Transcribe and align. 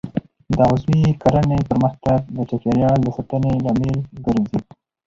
د 0.57 0.57
عضوي 0.71 1.01
کرنې 1.21 1.59
پرمختګ 1.69 2.19
د 2.35 2.37
چاپیریال 2.49 2.97
د 3.03 3.07
ساتنې 3.15 3.53
لامل 3.65 3.95
ګرځي. 4.25 4.59